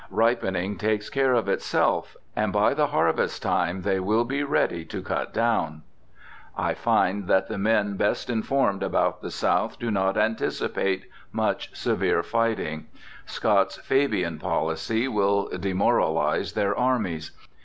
Ripening 0.09 0.77
takes 0.79 1.11
care 1.11 1.33
of 1.35 1.47
itself; 1.47 2.17
and 2.35 2.51
by 2.51 2.73
the 2.73 2.87
harvest 2.87 3.43
time 3.43 3.83
they 3.83 3.99
will 3.99 4.23
be 4.25 4.41
ready 4.41 4.83
to 4.85 5.03
cut 5.03 5.31
down. 5.31 5.83
"I 6.57 6.73
find 6.73 7.27
that 7.27 7.49
the 7.49 7.59
men 7.59 7.97
best 7.97 8.27
informed 8.27 8.81
about 8.81 9.21
the 9.21 9.29
South 9.29 9.77
do 9.77 9.91
not 9.91 10.17
anticipate 10.17 11.05
much 11.31 11.75
severe 11.77 12.23
fighting. 12.23 12.87
Scott's 13.27 13.75
Fabian 13.77 14.39
policy 14.39 15.07
will 15.07 15.49
demoralize 15.55 16.53
their 16.53 16.75
armies. 16.75 17.29